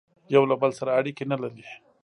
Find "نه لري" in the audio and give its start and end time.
1.31-1.63